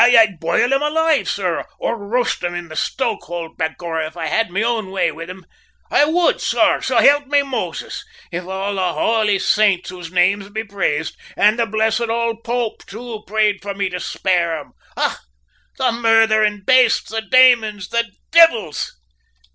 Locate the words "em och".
14.57-15.19